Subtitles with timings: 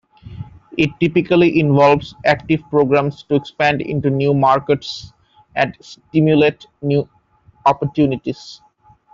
[0.79, 5.13] It typically involves active programs to expand into new markets
[5.55, 7.07] and stimulate new
[7.67, 8.61] opportunities.